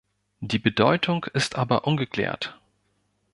[0.39, 2.59] Die Bedeutung ist aber ungeklärt.